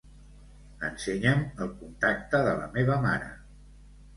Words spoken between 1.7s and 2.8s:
contacte de la